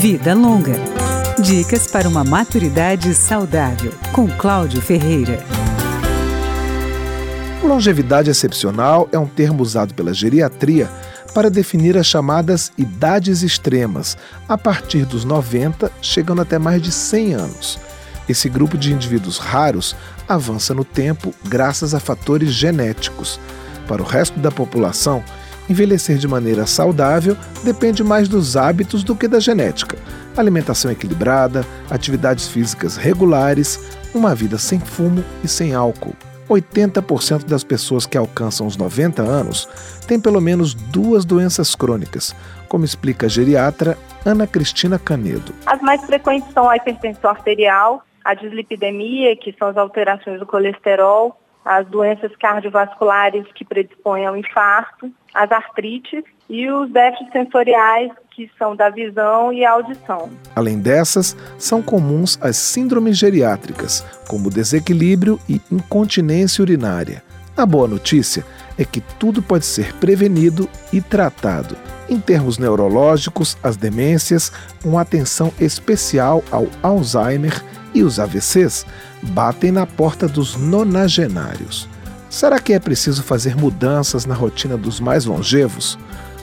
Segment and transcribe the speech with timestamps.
[0.00, 0.76] Vida Longa.
[1.38, 5.44] Dicas para uma maturidade saudável, com Cláudio Ferreira.
[7.62, 10.88] Longevidade excepcional é um termo usado pela geriatria
[11.34, 14.16] para definir as chamadas idades extremas,
[14.48, 17.78] a partir dos 90, chegando até mais de 100 anos.
[18.26, 19.94] Esse grupo de indivíduos raros
[20.26, 23.38] avança no tempo graças a fatores genéticos.
[23.86, 25.22] Para o resto da população,
[25.70, 29.96] envelhecer de maneira saudável depende mais dos hábitos do que da genética.
[30.36, 36.14] Alimentação equilibrada, atividades físicas regulares, uma vida sem fumo e sem álcool.
[36.48, 39.68] 80% das pessoas que alcançam os 90 anos
[40.08, 42.34] têm pelo menos duas doenças crônicas,
[42.68, 43.96] como explica a geriatra
[44.26, 45.54] Ana Cristina Canedo.
[45.64, 51.40] As mais frequentes são a hipertensão arterial, a dislipidemia, que são as alterações do colesterol,
[51.64, 58.74] as doenças cardiovasculares que predispõem ao infarto, as artrites e os déficits sensoriais que são
[58.74, 60.30] da visão e audição.
[60.56, 67.22] Além dessas, são comuns as síndromes geriátricas, como desequilíbrio e incontinência urinária.
[67.56, 68.44] A boa notícia
[68.78, 71.76] é que tudo pode ser prevenido e tratado.
[72.08, 74.50] Em termos neurológicos, as demências,
[74.84, 77.62] uma atenção especial ao Alzheimer
[77.94, 78.86] e os AVCs
[79.22, 81.88] batem na porta dos nonagenários.
[82.28, 85.98] Será que é preciso fazer mudanças na rotina dos mais longevos?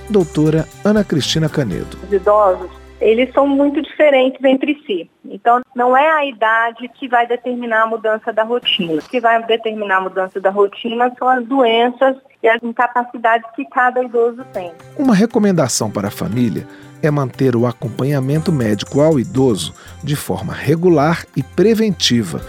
[0.10, 1.98] Doutora Ana Cristina Canedo.
[2.04, 5.10] Os idosos, eles são muito diferentes entre si.
[5.30, 8.94] Então, não é a idade que vai determinar a mudança da rotina.
[8.94, 13.66] O que vai determinar a mudança da rotina são as doenças e as incapacidades que
[13.66, 14.72] cada idoso tem.
[14.98, 16.68] Uma recomendação para a família
[17.02, 22.42] é manter o acompanhamento médico ao idoso de forma regular e preventiva,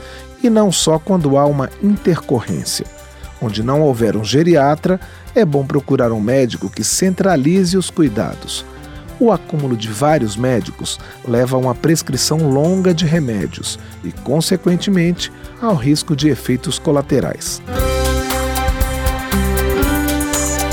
[0.43, 2.87] e não só quando há uma intercorrência.
[3.41, 4.99] Onde não houver um geriatra,
[5.35, 8.65] é bom procurar um médico que centralize os cuidados.
[9.21, 15.75] O acúmulo de vários médicos leva a uma prescrição longa de remédios e, consequentemente, ao
[15.75, 17.61] risco de efeitos colaterais.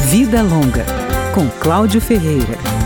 [0.10, 0.86] Vida Longa,
[1.34, 2.85] com Cláudio Ferreira.